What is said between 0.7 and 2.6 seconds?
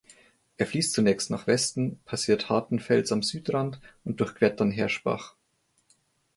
zunächst nach Westen, passiert